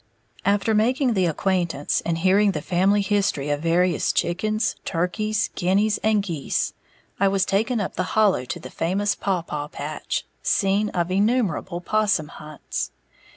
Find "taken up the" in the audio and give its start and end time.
7.45-8.01